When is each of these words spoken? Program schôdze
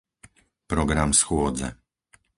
Program 0.71 1.09
schôdze 1.21 1.67